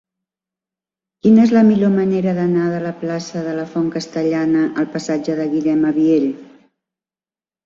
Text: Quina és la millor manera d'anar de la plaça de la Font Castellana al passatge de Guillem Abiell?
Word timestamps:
Quina 1.25 1.43
és 1.47 1.51
la 1.55 1.61
millor 1.67 1.91
manera 1.97 2.33
d'anar 2.37 2.69
de 2.75 2.79
la 2.85 2.93
plaça 3.03 3.43
de 3.49 3.53
la 3.59 3.67
Font 3.75 3.93
Castellana 3.97 4.65
al 4.85 4.89
passatge 4.97 5.37
de 5.43 5.47
Guillem 5.53 5.87
Abiell? 5.93 6.27